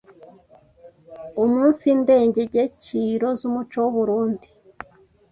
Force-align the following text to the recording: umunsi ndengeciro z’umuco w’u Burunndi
umunsi 1.43 1.87
ndengeciro 2.01 3.27
z’umuco 3.39 3.77
w’u 3.85 3.93
Burunndi 3.95 4.49